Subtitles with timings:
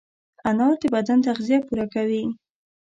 [0.49, 2.23] انار د بدن تغذیه پوره کوي.